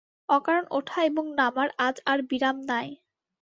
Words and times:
অকারণ 0.29 0.65
ওঠা 0.71 0.99
এবং 1.03 1.25
নামার 1.39 1.69
আজ 1.79 1.95
আর 2.05 2.19
বিরাম 2.29 2.57
নাই। 2.67 2.87